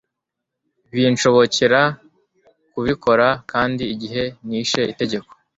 [0.93, 1.81] binshobokera
[2.73, 5.31] kubikora Kandi igihe nishe itegeko